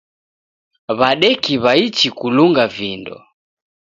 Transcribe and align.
W'adeki 0.97 1.53
w'aichi 1.63 2.07
kulunga 2.19 2.63
vindo. 2.75 3.15